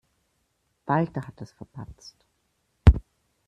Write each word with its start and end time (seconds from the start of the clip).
Walter 0.87 1.27
hat 1.27 1.39
es 1.43 1.51
verpatzt. 1.51 2.15